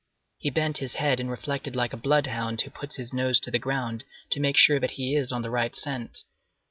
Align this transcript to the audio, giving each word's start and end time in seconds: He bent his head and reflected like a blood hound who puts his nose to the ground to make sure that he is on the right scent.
He 0.39 0.49
bent 0.49 0.79
his 0.79 0.95
head 0.95 1.19
and 1.19 1.29
reflected 1.29 1.75
like 1.75 1.93
a 1.93 1.95
blood 1.95 2.25
hound 2.25 2.59
who 2.61 2.71
puts 2.71 2.95
his 2.95 3.13
nose 3.13 3.39
to 3.41 3.51
the 3.51 3.59
ground 3.59 4.03
to 4.31 4.39
make 4.39 4.57
sure 4.57 4.79
that 4.79 4.89
he 4.97 5.15
is 5.15 5.31
on 5.31 5.43
the 5.43 5.51
right 5.51 5.75
scent. 5.75 6.23